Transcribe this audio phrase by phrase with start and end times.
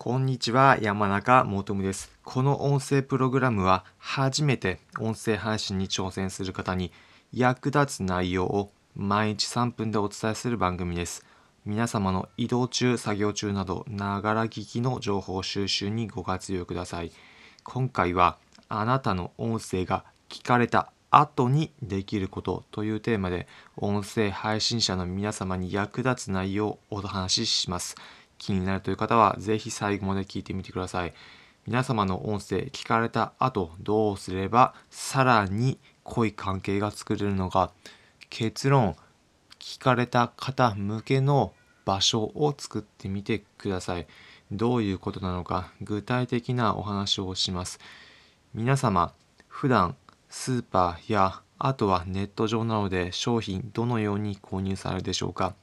[0.00, 2.12] こんにちは、山中もとむです。
[2.22, 6.92] この音声プログラムは初めて音声配信に挑戦する方に
[7.32, 11.26] 役立つ内容を毎日3分でお伝えする番組です。
[11.66, 17.10] 皆様の移動中、作業中など、ながら聞きの情報収集にご活用ください。
[17.64, 18.38] 今回は
[18.68, 27.96] あなたの音声が聞かれた後にできることというテーマで音声配信者の皆様に役立つ内容をお話しします。
[28.38, 31.12] 気になるという方はぜひ最後まで聞いてみてください。
[31.66, 37.72] 皆様の音声聞かれた後どうすればさらに濃い関係が作れるのか
[38.30, 38.96] 結論
[39.58, 41.52] 聞かれた方向けの
[41.84, 44.06] 場所を作ってみてください。
[44.50, 47.80] どういうことなのか具体的なお話をします。
[48.54, 49.12] 皆様
[49.46, 49.94] 普段
[50.30, 55.54] スーパーやあとはネット上などで商品どのように購入されるでしょうか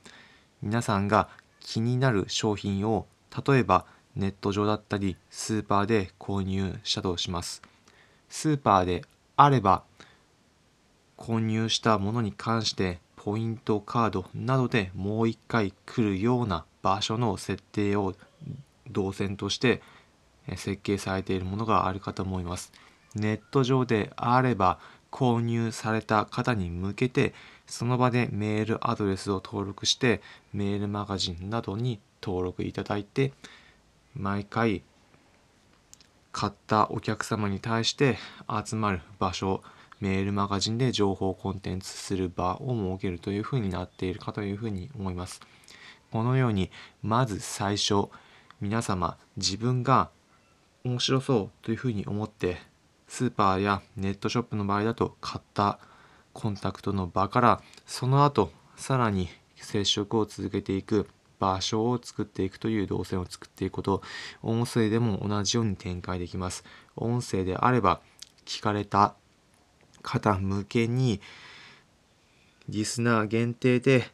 [0.61, 1.29] 皆さんが
[1.65, 3.07] 気になる商品を
[3.47, 7.63] 例えばネット上だったりスーパーで購入したとします。
[8.29, 9.03] スーパーで
[9.35, 9.83] あれば
[11.17, 18.13] 購入したものに関してポイントカードなどでもう一回来るような場所の設定を
[18.91, 19.81] 動線として
[20.55, 22.71] 設計されているものがあるかと思います。
[23.15, 24.77] ネット上であれば
[25.15, 27.33] 購入された方に向けて
[27.67, 30.21] その場でメールアドレスを登録して
[30.51, 33.31] メールマガジンなどに登録いただいて
[34.13, 34.83] 毎回
[36.33, 38.17] 買ったお客様に対して
[38.65, 39.63] 集まる場所
[40.01, 45.39] メールマガジンで情報コンテンツする場を設けるというふうになっているかというふうに思います。
[46.11, 46.69] このように
[47.01, 48.09] まず最初
[48.59, 50.09] 皆様自分が
[50.83, 52.57] 面白そうというふうに思って
[53.07, 55.79] スーパーやネットショップの場合だと買った
[56.33, 61.07] コンタクトの場からその後さらに接触を続けていく
[61.39, 64.01] 場所を作っていくという動線を作っていくこと
[64.41, 66.63] 音声でも同じように展開できます。
[66.95, 68.01] 音声であれば
[68.45, 69.15] 聞かれた
[70.01, 71.19] 方向けに
[72.69, 74.09] リスナー限定で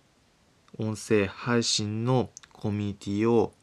[0.78, 3.54] 音声配信のコミュニティを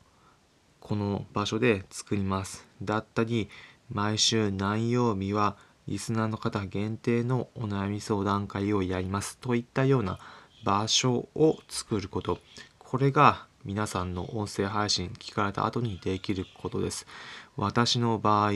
[0.80, 2.66] この場所で作ります。
[2.80, 3.48] だったり
[3.90, 5.56] 毎週何曜日は
[5.86, 9.38] リスナーの方限定のお悩み相談会をやります。
[9.38, 10.18] といったような
[10.64, 12.38] 場所を作ること。
[12.78, 17.06] これが皆さんの音声配信聞かれた後にできることです。
[17.56, 18.52] 私の場合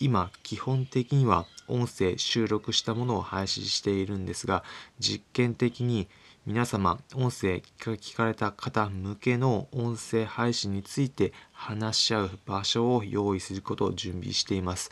[0.00, 4.64] 今基本的には音声収録したものを配信しているんですが
[4.98, 6.08] 実験的に
[6.50, 14.90] 皆様音声聞かれた方向けの音声配信について話し合う場所を用意することを準備しています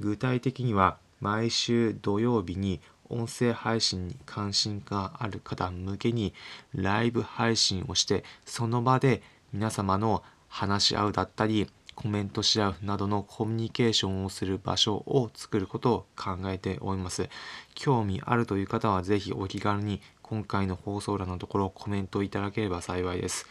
[0.00, 6.34] 具体的には毎週土曜日に音声配信に関心がある方向けに
[6.74, 9.22] ライブ配信をしてその場で
[9.54, 17.28] 皆様の話し合うだったりコメントし合うなどのコミュニケーションをする場所を作ることを考えております。
[17.74, 23.46] 興味あるという方はぜひお気軽に今回の放送欄のところコメントいただければ幸いです。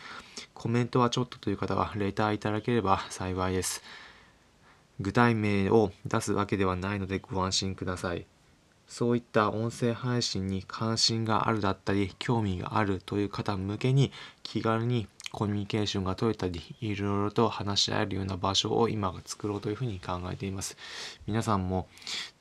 [0.53, 3.81] コメントはちょっとという方はレターいただければ幸いです。
[4.99, 8.27] 具体名を出すわけではないのでご安心ください。
[8.87, 14.11] そういった音声配信に関心があるだったり興味があるという方向けに
[14.43, 20.77] 気軽にコミュニケーションが取れたりいろいろと話し合えるような場所を今作ろうというふうに考えています
[21.25, 21.87] 皆さんも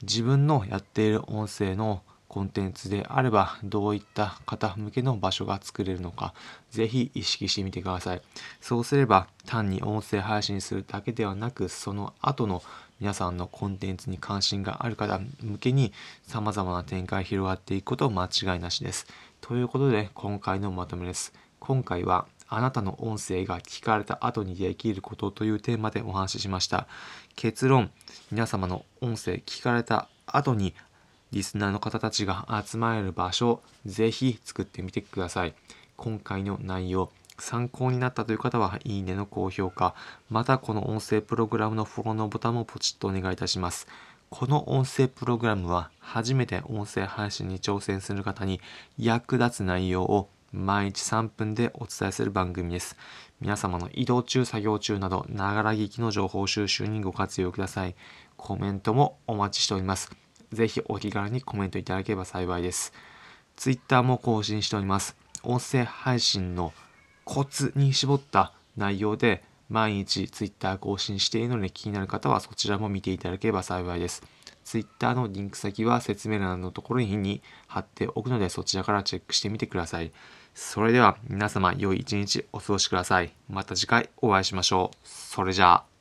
[0.03, 2.03] 自分のやっている音声の
[2.37, 6.35] コンテンツであればどういった方向けの場所が作れるのか
[6.71, 8.21] ぜひ意識してみてください。
[8.61, 12.63] そうすれば単に音声配信するだけではなくその後の
[13.01, 15.95] 皆さんのコンテンツに関心がある方向けに
[16.27, 19.07] 様々な展開広がっていくこと間違いなしです。
[19.41, 21.33] ということで今回のまとめです。
[21.59, 26.87] 今回はあなたの音声が聞かれた後にできることというテーマでお話ししました。
[27.35, 27.91] 結論
[28.31, 30.75] 皆様の音声聞かれた後に
[31.33, 35.55] リスナーの方たちが集まれる場所をぜひ作ってみてください。
[35.97, 39.95] 今回の内容、参考になったという方は、いいねの高評価、
[40.31, 43.87] またこの音声プログラムのフォローのボタンもポチッとお願いいたします。
[44.29, 48.61] この音声プログラムは初めて音声配信に挑戦する方に
[48.99, 52.97] 役立つ内容を毎日3分でお伝えする番組です。
[53.41, 57.95] 皆様の移動中、作業中など、ながら聞きの情報収集にご活用ください。
[58.37, 60.26] コメントもお待ちしております。
[60.53, 62.93] ぜひお気軽にコメントいただければ幸いです。
[63.57, 65.17] Twitter も更新しております。
[65.43, 66.73] 音声配信の
[67.25, 74.23] コツに絞った内容で毎日 Twitter 更新しているので気になる方はそちらも見ていただければ幸いです。
[74.65, 80.13] Twitter のリンク先は説明欄のところに貼っておくのでそちらからチェックしてみてください。
[80.55, 83.33] それでは皆様良い一日お過ごしください。
[83.49, 84.97] また次回お会いしましょう。
[85.05, 85.96] それじゃあ。